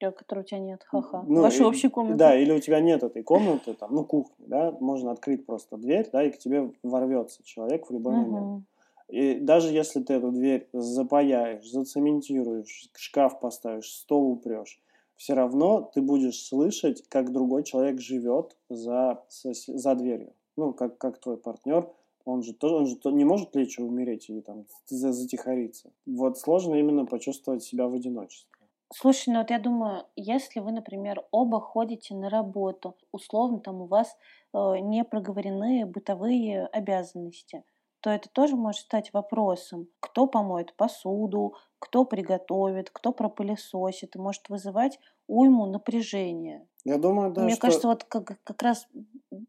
[0.00, 1.24] я, которой у тебя нет, ха-ха.
[1.28, 2.18] Ну, Вашей и- общей комнаты.
[2.18, 6.08] Да, или у тебя нет этой комнаты, там, ну, кухни, да, можно открыть просто дверь,
[6.12, 8.50] да, и к тебе ворвется человек в любой момент.
[8.50, 8.66] Мгм.
[9.08, 14.80] И даже если ты эту дверь запаяешь, зацементируешь, шкаф поставишь, стол упрешь,
[15.16, 20.32] все равно ты будешь слышать, как другой человек живет за, за дверью.
[20.56, 21.88] Ну, как, как твой партнер,
[22.24, 25.90] он же тоже, он же не может лечь и умереть и там затихариться.
[26.06, 28.50] Вот сложно именно почувствовать себя в одиночестве.
[28.92, 33.86] Слушай, ну вот я думаю, если вы, например, оба ходите на работу, условно там у
[33.86, 34.16] вас
[34.52, 37.64] э, не проговорены бытовые обязанности,
[38.04, 39.88] то это тоже может стать вопросом.
[39.98, 46.68] Кто помоет посуду, кто приготовит, кто пропылесосит, и может вызывать уйму напряжения.
[46.84, 47.44] Я думаю, да.
[47.44, 47.62] Мне что...
[47.62, 48.86] кажется, вот как, как раз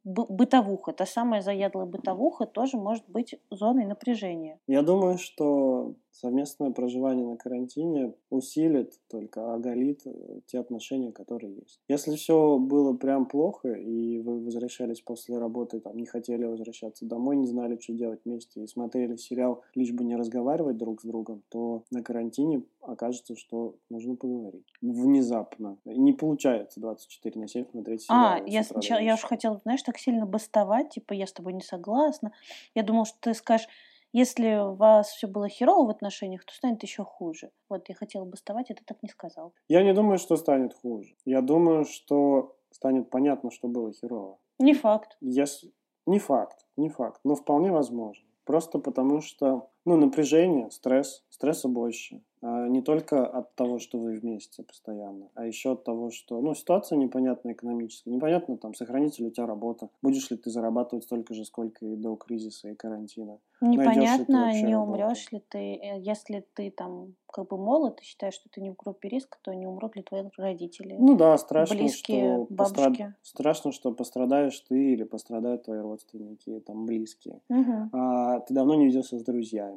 [0.06, 4.58] бытовуха, та самая заядлая бытовуха тоже может быть зоной напряжения.
[4.68, 11.82] Я думаю, что совместное проживание на карантине усилит, только оголит э, те отношения, которые есть.
[11.88, 17.36] Если все было прям плохо, и вы возвращались после работы, там, не хотели возвращаться домой,
[17.36, 21.44] не знали, что делать вместе, и смотрели сериал, лишь бы не разговаривать друг с другом,
[21.50, 24.66] то на карантине окажется, что нужно поговорить.
[24.82, 25.78] Внезапно.
[25.86, 28.26] Не получается 24 на 7 смотреть сериал.
[28.26, 31.62] А, я сначала, я уже хотела, знаешь, так сильно бастовать, типа, я с тобой не
[31.62, 32.32] согласна.
[32.74, 33.68] Я думала, что ты скажешь,
[34.16, 37.52] если у вас все было херово в отношениях, то станет еще хуже.
[37.68, 39.54] Вот я хотела бастовать, а ты так не сказал.
[39.68, 41.18] Я не думаю, что станет хуже.
[41.26, 44.40] Я думаю, что станет понятно, что было херово.
[44.58, 45.18] Не факт.
[45.20, 45.74] Если...
[46.06, 48.26] Не факт, не факт, но вполне возможно.
[48.46, 52.22] Просто потому что, ну, напряжение, стресс, стресса больше.
[52.42, 56.54] А не только от того, что вы вместе постоянно, а еще от того, что, ну,
[56.54, 58.12] ситуация непонятная экономическая.
[58.12, 61.96] Непонятно, там, сохранится ли у тебя работа, будешь ли ты зарабатывать столько же, сколько и
[61.96, 63.40] до кризиса и карантина.
[63.62, 68.48] Непонятно, не умрешь ли ты, э, если ты там как бы молод, и считаешь, что
[68.50, 70.96] ты не в группе риска, то не умрут ли твои родители?
[70.98, 72.76] Ну да, страшно, близкие, что бабушки.
[72.76, 73.14] Пострад...
[73.24, 77.42] страшно, что пострадаешь ты или пострадают твои родственники, там близкие.
[77.50, 77.90] Угу.
[77.92, 79.75] А, ты давно не виделся с друзьями.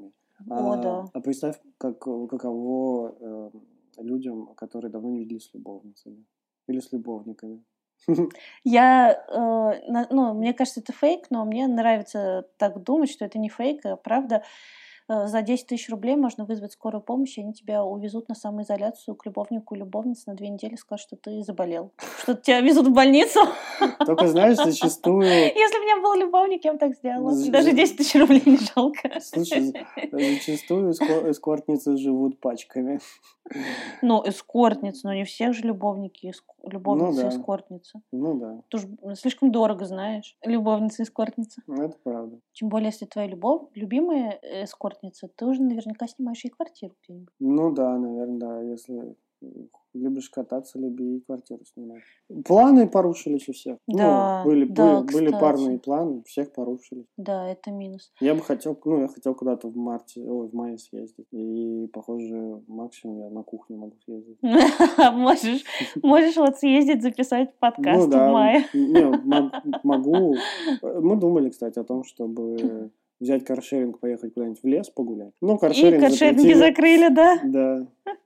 [0.49, 1.05] О, а, да.
[1.13, 3.51] а представь, как, каково э,
[4.03, 6.25] людям, которые давно не виделись с любовницами
[6.69, 7.65] или с любовниками.
[8.65, 13.49] Я, э, ну, мне кажется, это фейк, но мне нравится так думать, что это не
[13.49, 14.43] фейк, а правда.
[15.09, 19.15] Э, за 10 тысяч рублей можно вызвать скорую помощь, и они тебя увезут на самоизоляцию
[19.15, 21.93] к любовнику и любовнице на две недели, скажут, что ты заболел,
[22.23, 23.41] что тебя везут в больницу.
[24.05, 25.23] Только, знаешь, зачастую...
[25.27, 27.33] Если бы у меня был любовник, я бы так сделала.
[27.49, 29.19] Даже 10 тысяч рублей не жалко.
[29.21, 29.73] Слушай,
[30.13, 33.01] зачастую эскортницы живут пачками.
[34.03, 36.27] Ну, эскортницы, но не всех же любовники,
[36.63, 37.37] любовницы, ну, да.
[37.37, 38.03] эскортницы.
[38.13, 38.63] Ну да.
[38.69, 41.63] Тоже слишком дорого, знаешь, любовница, эскортница.
[41.67, 42.39] Ну, это правда.
[42.53, 47.35] Тем более, если твоя любовь, любимая эскортница, ты уже наверняка снимаешь ей квартиру где-нибудь.
[47.39, 49.17] Ну да, наверное, да, если
[49.99, 52.03] любишь кататься, люби и квартиру снимать.
[52.45, 53.79] Планы порушились у всех.
[53.87, 57.07] Ну, да, ну, были, да, были, были парные планы, всех порушились.
[57.17, 58.13] Да, это минус.
[58.21, 61.27] Я бы хотел, ну, я хотел куда-то в марте, ой, в мае съездить.
[61.33, 64.39] И, похоже, максимум я на кухню могу съездить.
[65.13, 65.65] Можешь,
[66.03, 68.65] можешь вот съездить, записать подкаст ну, в мае.
[68.75, 70.37] Не, могу.
[70.83, 75.33] Мы думали, кстати, о том, чтобы взять каршеринг, поехать куда-нибудь в лес погулять.
[75.41, 77.39] Ну, каршеринг И каршеринги закрыли, да?
[77.45, 77.89] Да.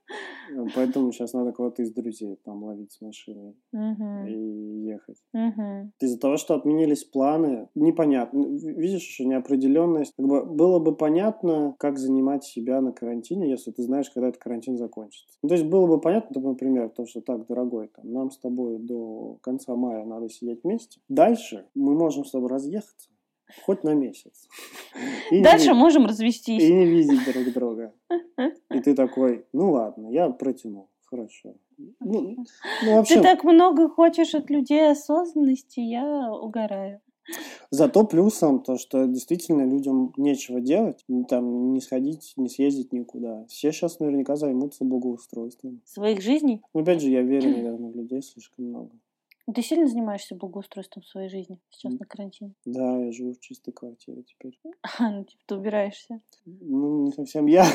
[0.75, 4.27] Поэтому сейчас надо кого-то из друзей там ловить с машиной угу.
[4.27, 5.17] и ехать.
[5.33, 5.91] Угу.
[5.99, 8.45] Из-за того, что отменились планы, непонятно.
[8.45, 10.13] Видишь, еще неопределенность.
[10.15, 14.41] Как бы было бы понятно, как занимать себя на карантине, если ты знаешь, когда этот
[14.41, 15.37] карантин закончится.
[15.41, 18.77] Ну, то есть было бы понятно, например, то, что так, дорогой, там, нам с тобой
[18.79, 20.99] до конца мая надо сидеть вместе.
[21.09, 23.09] Дальше мы можем с тобой разъехаться.
[23.65, 24.47] Хоть на месяц.
[25.31, 26.63] И Дальше не, можем развестись.
[26.63, 27.93] И не видеть друг друга.
[28.73, 30.89] И ты такой, ну ладно, я протяну.
[31.05, 31.55] Хорошо.
[31.77, 32.35] Ну,
[32.83, 33.15] ну, вообще...
[33.15, 37.01] Ты так много хочешь от людей осознанности, я угораю.
[37.71, 43.45] Зато плюсом то, что действительно людям нечего делать, там не сходить, не съездить никуда.
[43.47, 45.81] Все сейчас наверняка займутся благоустройством.
[45.85, 46.61] Своих жизней?
[46.73, 48.91] Ну, опять же, я верю, наверное, в людей слишком много.
[49.53, 52.53] Ты сильно занимаешься благоустройством своей жизни сейчас на карантине?
[52.65, 54.57] Да, я живу в чистой квартире теперь.
[54.99, 56.21] А, ну типа ты убираешься?
[56.45, 57.65] Ну, не совсем я.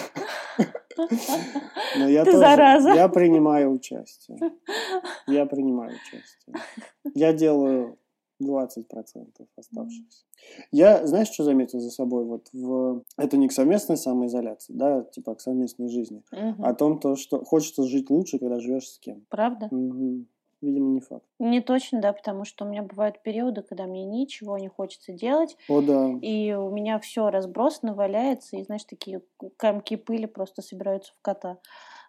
[1.99, 2.91] Но я ты тоже, зараза.
[2.91, 4.39] Я принимаю участие.
[5.27, 6.57] Я принимаю участие.
[7.15, 7.99] Я делаю
[8.43, 8.87] 20%
[9.57, 10.25] оставшихся.
[10.73, 12.25] Я, знаешь, что заметил за собой?
[12.25, 13.03] Вот в...
[13.17, 17.45] Это не к совместной самоизоляции, да, типа к совместной жизни, а о том, то, что
[17.45, 19.27] хочется жить лучше, когда живешь с кем.
[19.29, 19.69] Правда?
[19.71, 20.25] Угу.
[20.61, 21.25] Видимо, не факт.
[21.39, 25.57] Не точно, да, потому что у меня бывают периоды, когда мне ничего не хочется делать.
[25.69, 26.21] О, да.
[26.21, 29.23] И у меня все разбросано, валяется, и, знаешь, такие
[29.57, 31.59] комки пыли просто собираются в кота.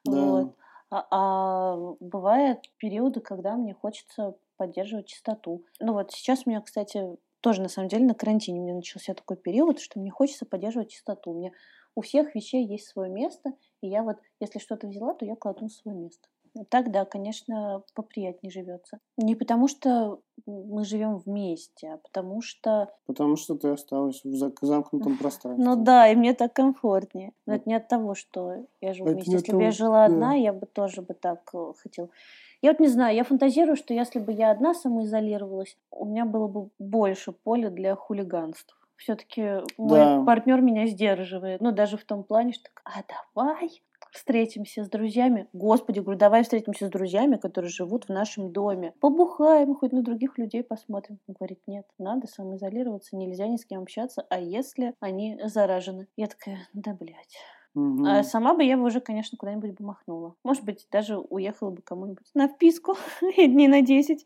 [0.05, 0.15] Да.
[0.15, 0.55] Вот.
[0.89, 5.63] А, а бывают периоды, когда мне хочется поддерживать чистоту.
[5.79, 9.38] Ну вот сейчас у меня, кстати, тоже на самом деле на карантине мне начался такой
[9.38, 11.31] период, что мне хочется поддерживать чистоту.
[11.31, 11.51] У меня
[11.95, 15.63] у всех вещей есть свое место, и я вот, если что-то взяла, то я кладу
[15.63, 16.27] на свое место.
[16.69, 18.99] Так, да, конечно, поприятнее живется.
[19.17, 22.89] Не потому что мы живем вместе, а потому что...
[23.05, 25.63] Потому что ты осталась в замкнутом пространстве.
[25.63, 27.33] Ну да, и мне так комфортнее.
[27.45, 29.31] Но это не от того, что я живу Это вместе.
[29.31, 32.09] Если бы я жила одна, я бы тоже бы так э, хотела.
[32.62, 36.47] Я вот не знаю, я фантазирую, что если бы я одна самоизолировалась, у меня было
[36.47, 38.75] бы больше поля для хулиганств.
[38.97, 40.23] Все-таки мой Да.
[40.25, 41.62] партнер меня сдерживает.
[41.62, 43.81] Ну, даже в том плане, что а давай
[44.12, 45.48] встретимся с друзьями.
[45.54, 48.93] Господи, говорю, давай встретимся с друзьями, которые живут в нашем доме.
[49.00, 51.19] Побухаем, хоть на других людей посмотрим.
[51.28, 56.08] Он говорит, нет, надо самоизолироваться, нельзя ни с кем общаться, а если они заражены?
[56.15, 57.38] Я такая, да, блядь.
[57.75, 58.05] Мгм.
[58.05, 60.36] А сама бы я бы уже, конечно, куда-нибудь бы махнула.
[60.43, 62.95] Может быть, даже уехала бы кому-нибудь на вписку
[63.38, 64.25] дней на 10.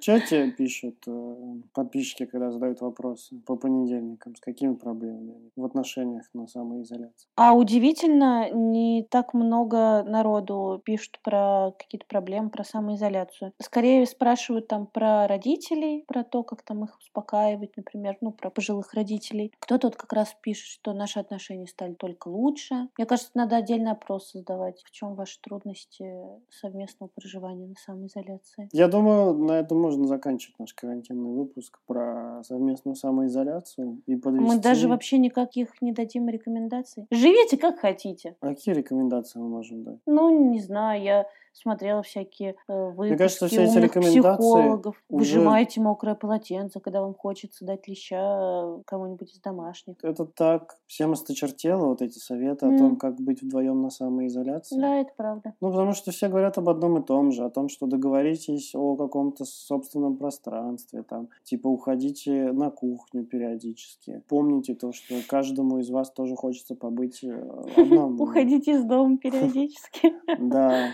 [0.00, 1.36] Что тебе пишут э,
[1.72, 4.36] подписчики, когда задают вопросы по понедельникам?
[4.36, 7.28] С какими проблемами в отношениях на самоизоляции?
[7.36, 13.52] А удивительно, не так много народу пишут про какие-то проблемы, про самоизоляцию.
[13.60, 18.92] Скорее спрашивают там про родителей, про то, как там их успокаивать, например, ну, про пожилых
[18.92, 19.52] родителей.
[19.60, 22.88] Кто-то вот как раз пишет, что наши отношения стали только лучше.
[22.96, 24.82] Мне кажется, надо отдельный опрос создавать.
[24.84, 26.12] В чем ваши трудности
[26.50, 28.68] совместного проживания на самоизоляции?
[28.72, 34.46] Я думаю, на этом можно заканчивать наш карантинный выпуск про совместную самоизоляцию и подвести...
[34.46, 37.06] Мы даже вообще никаких не дадим рекомендаций.
[37.10, 38.36] Живите как хотите.
[38.40, 39.98] А какие рекомендации мы можем дать?
[40.06, 45.02] Ну, не знаю, я смотрела всякие э, выпуски кажется, все эти рекомендации психологов.
[45.08, 49.96] уже- Выжимайте мокрое полотенце, когда вам хочется дать леща кому-нибудь из домашних.
[50.02, 52.78] Это так всем осточертело, вот эти советы о М.
[52.78, 54.78] том, как быть вдвоем на самоизоляции.
[54.80, 55.54] Да, это правда.
[55.60, 58.96] Ну, потому что все говорят об одном и том же, о том, что договоритесь о
[58.96, 64.22] каком-то собственном пространстве, там, типа уходите на кухню периодически.
[64.28, 67.28] Помните то, что каждому из вас тоже хочется побыть э,
[67.76, 68.22] одному.
[68.24, 70.12] Уходите из дома периодически.
[70.38, 70.88] Да,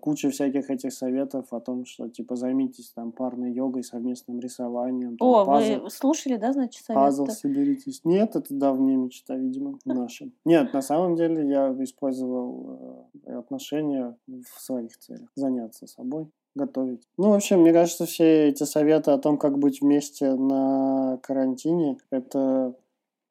[0.00, 5.28] куча всяких этих советов о том, что, типа, займитесь там парной йогой, совместным рисованием, там,
[5.28, 7.38] О, пазл- вы слушали, да, значит, Пазл совет?
[7.38, 8.00] соберитесь.
[8.04, 10.28] Нет, это давняя мечта, видимо, наша.
[10.44, 15.28] Нет, на самом деле я использовал э, отношения в своих целях.
[15.34, 17.06] Заняться собой, готовить.
[17.16, 21.98] Ну, в общем, мне кажется, все эти советы о том, как быть вместе на карантине,
[22.10, 22.74] это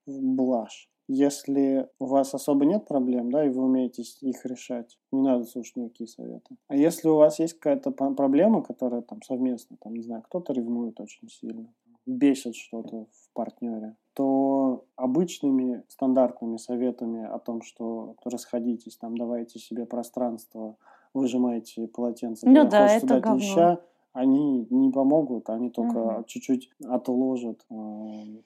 [0.08, 0.90] блажь.
[1.14, 5.76] Если у вас особо нет проблем, да, и вы умеете их решать, не надо слушать
[5.76, 6.56] никакие советы.
[6.70, 11.02] А если у вас есть какая-то проблема, которая там совместно, там, не знаю, кто-то ревнует
[11.02, 11.68] очень сильно,
[12.06, 19.86] бесит что-то в партнере, то обычными стандартными советами о том, что расходитесь, там, давайте себе
[19.86, 20.78] пространство,
[21.14, 23.36] выжимайте полотенце, Ну да, это говно.
[23.36, 23.82] леща,
[24.14, 26.24] они не помогут, они только Мгм.
[26.24, 27.76] чуть-чуть отложат э,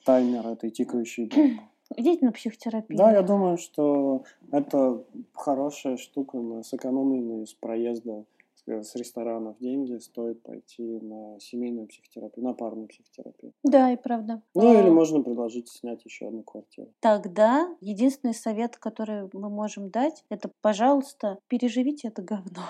[0.04, 1.62] таймер этой тикающей бомбы.
[1.96, 2.98] Идите на психотерапию.
[2.98, 9.98] Да, я думаю, что это хорошая штука на сэкономленные с проезда с- с ресторанов деньги
[10.00, 13.54] стоит пойти на семейную психотерапию, на парную психотерапию.
[13.64, 14.42] Да, и правда.
[14.56, 16.90] Ну или А, можно предложить снять еще одну квартиру.
[17.02, 22.64] Тогда единственный совет, который мы можем дать, это, пожалуйста, переживите это говно.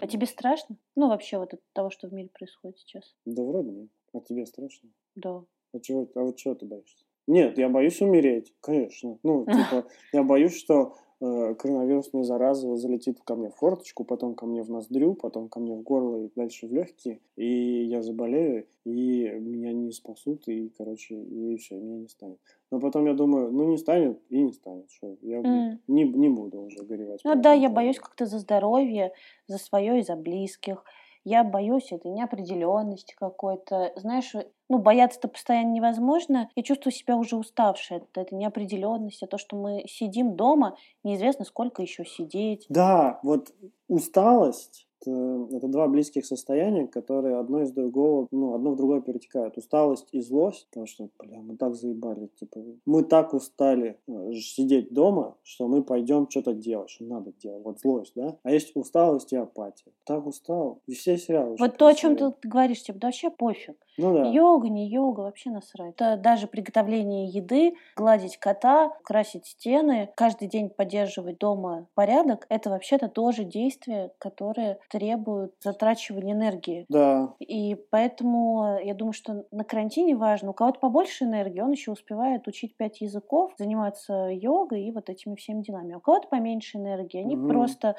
[0.00, 0.76] А тебе страшно?
[0.94, 3.14] Ну, вообще вот от того, что в мире происходит сейчас.
[3.24, 3.88] Да вроде нет.
[4.12, 4.90] А тебе страшно?
[5.14, 5.44] Да.
[5.72, 7.04] А чего, а вот чего ты боишься?
[7.26, 9.18] Нет, я боюсь умереть, конечно.
[9.22, 14.46] Ну, типа, я боюсь, что э, коронавирусная зараза залетит ко мне в форточку, потом ко
[14.46, 18.66] мне в ноздрю, потом ко мне в горло и дальше в легкие, и я заболею,
[18.84, 22.38] и меня не спасут, и, короче, и все, меня не станет.
[22.70, 25.80] Но потом я думаю, ну не станет и не станет, что я М.
[25.88, 27.20] не, не буду уже горевать.
[27.24, 29.12] Ну да, я боюсь как-то за здоровье,
[29.48, 30.84] за свое и за близких.
[31.28, 33.92] Я боюсь этой неопределенности какой-то.
[33.96, 36.48] Знаешь, э, ну, бояться-то постоянно невозможно.
[36.54, 41.82] Я чувствую себя уже уставшей от этой неопределенности, то, что мы сидим дома, неизвестно, сколько
[41.82, 42.66] еще сидеть.
[42.68, 43.52] Да, вот
[43.88, 49.56] усталость это, это два близких состояния, которые одно из другого, ну, одно в другое перетекают.
[49.56, 54.92] Усталость и злость, потому что, бля, мы так заебали, типа, мы так устали э, сидеть
[54.92, 57.64] дома, что мы пойдем что-то делать, что надо делать.
[57.64, 58.36] Вот злость, да?
[58.42, 59.92] А есть усталость и апатия.
[60.04, 60.80] Так устал.
[60.86, 61.56] И все сериалы.
[61.58, 63.76] Вот то, о чем ты говоришь, тебе да вообще пофиг.
[63.98, 64.30] Ну да.
[64.30, 65.94] Йога, не йога, вообще насрать.
[65.94, 73.08] Это даже приготовление еды, гладить кота, красить стены, каждый день поддерживать дома порядок, это вообще-то
[73.08, 76.88] тоже действия, которые требуют затрачивания энергии.
[76.88, 77.36] Да.
[77.38, 80.50] И поэтому я думаю, что на карантине важно.
[80.50, 85.36] У кого-то побольше энергии, он еще успевает учить пять языков, заниматься йогой и вот этими
[85.36, 85.94] всеми делами.
[85.94, 87.46] А у кого-то поменьше энергии, они Мгм.
[87.46, 87.96] просто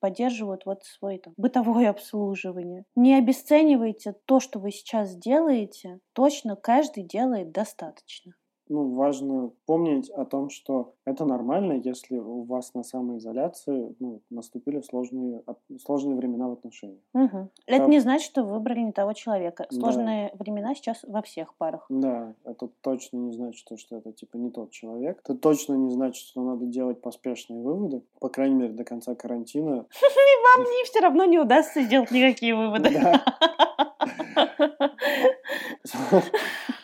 [0.00, 2.84] поддерживают вот свое там, бытовое обслуживание.
[2.96, 6.00] Не обесценивайте то, что вы сейчас делаете.
[6.14, 8.34] Точно каждый делает достаточно.
[8.70, 14.80] Ну, важно помнить о том, что это нормально, если у вас на самоизоляции ну, наступили
[14.80, 15.42] сложные,
[15.84, 17.00] сложные времена в отношениях.
[17.12, 17.50] Мгм.
[17.66, 19.66] Это Там- не значит, что вы выбрали не того человека.
[19.70, 19.76] Да.
[19.76, 21.84] Сложные времена сейчас во всех парах.
[21.88, 25.20] Да, это точно не значит, то, что это типа не тот человек.
[25.24, 28.02] Это точно не значит, что надо делать поспешные выводы.
[28.20, 29.86] По крайней мере, до конца карантина.
[30.00, 32.90] И вам не все равно не удастся сделать никакие выводы.
[32.90, 33.24] Да.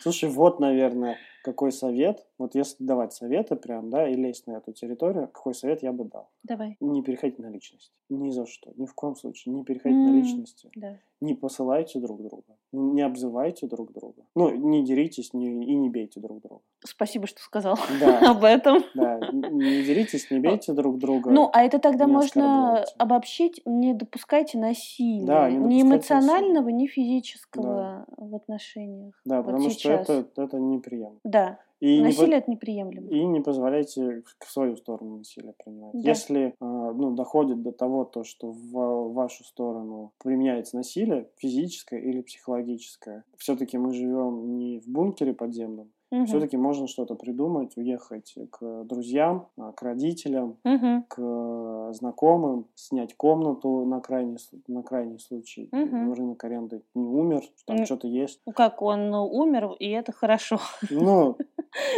[0.01, 1.17] Слушай, вот, наверное,
[1.47, 2.27] какой совет.
[2.37, 6.03] Вот если давать советы прям, да, и лезть на эту территорию, какой совет я бы
[6.03, 6.29] дал?
[6.43, 6.75] Давай.
[6.81, 7.93] Не переходить на личность.
[8.09, 8.73] Ни за что.
[8.75, 9.55] Ни в коем случае.
[9.55, 10.15] Не переходить на М.
[10.17, 10.69] личности.
[10.75, 10.99] Да.
[11.19, 12.43] Не посылайте друг друга.
[12.71, 14.23] Не обзывайте друг друга.
[14.35, 16.61] Ну, не деритесь не, и не бейте друг друга.
[16.85, 18.83] Спасибо, что сказал Да, об этом.
[18.93, 19.19] да.
[19.31, 21.31] Не деритесь, не бейте друг друга.
[21.31, 25.25] Ну, а это тогда можно обобщить, не допускайте насилия.
[25.25, 29.13] Да, не ни эмоционального, ни физического в отношениях.
[29.25, 30.03] да, вот потому сейчас.
[30.03, 31.19] что это, это неприемлемо.
[31.23, 33.07] Да, И не, насилие это неприемлемо.
[33.07, 35.91] и не позволяйте в свою сторону насилие принимать.
[35.93, 36.09] Да.
[36.09, 42.21] Если а, ну, доходит до того, то, что в вашу сторону применяется насилие, физическое или
[42.21, 46.25] психологическое, все-таки мы живем не в бункере подземном, Мгм.
[46.25, 51.03] все-таки можно что-то придумать, уехать к друзьям, а, к родителям, Мгм.
[51.09, 55.67] к знакомым, снять комнату на крайний, на крайний случай.
[55.71, 56.13] Мгм.
[56.13, 57.85] Рынок аренды не умер, там М.
[57.85, 58.39] что-то есть.
[58.45, 60.59] Ну как, он ну, умер, и это хорошо.
[60.89, 61.37] Ну,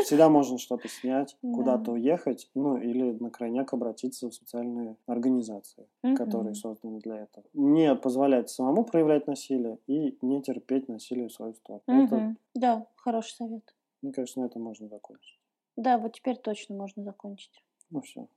[0.04, 1.54] всегда можно что-то снять, Да.
[1.54, 7.46] куда-то уехать, ну, или на крайняк обратиться в социальные организации, которые созданы для этого.
[7.54, 11.82] Не позволять самому проявлять насилие и не терпеть насилие в свою сторону.
[11.88, 12.36] Это.
[12.56, 13.76] Да, хороший совет.
[14.02, 15.40] мне кажется, на этом можно закончить.
[15.76, 17.64] Да, вот теперь точно можно закончить.
[17.90, 18.28] Ну, все.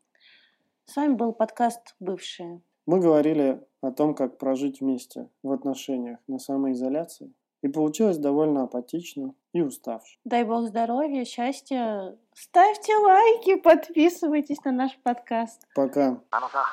[0.86, 2.60] С вами был подкаст «Бывшие».
[2.86, 7.32] Мы говорили о том, как прожить вместе в отношениях на самоизоляции.
[7.63, 10.19] И получилось довольно апатично и уставше.
[10.23, 12.15] Дай бог здоровья, счастья.
[12.35, 15.67] Ставьте лайки, подписывайтесь на наш подкаст.
[15.73, 16.21] Пока.
[16.29, 16.65] あのさ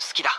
[0.00, 0.30] 好きだ